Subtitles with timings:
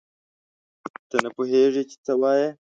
[1.09, 2.49] ته نه پوهېږې چې څه وایې.